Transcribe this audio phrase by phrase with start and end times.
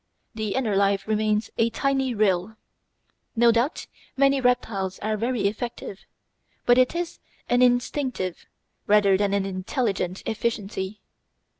[0.33, 2.55] The inner life remains a tiny rill.
[3.35, 3.85] No doubt
[4.17, 6.07] many reptiles are very effective;
[6.65, 8.47] but it is an instinctive
[8.87, 11.01] rather than an intelligent efficiency.